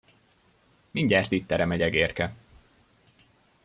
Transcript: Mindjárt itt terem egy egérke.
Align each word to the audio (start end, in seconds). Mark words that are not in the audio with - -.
Mindjárt 0.91 1.31
itt 1.31 1.47
terem 1.47 1.71
egy 1.71 1.81
egérke. 1.81 2.33